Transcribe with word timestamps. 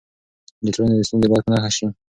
د 0.63 0.65
ټولنې 0.75 1.05
ستونزې 1.07 1.27
باید 1.31 1.45
په 1.45 1.51
نښه 1.53 1.69
سي. 1.77 1.85